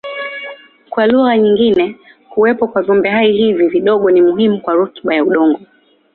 Kwa 0.89 1.07
lugha 1.07 1.37
nyingine 1.37 1.95
kuwepo 2.29 2.67
kwa 2.67 2.81
viumbehai 2.81 3.33
hivi 3.33 3.67
vidogo 3.67 4.11
ni 4.11 4.21
muhimu 4.21 4.61
kwa 4.61 4.73
rutuba 4.73 5.15
ya 5.15 5.23
udongo. 5.25 5.59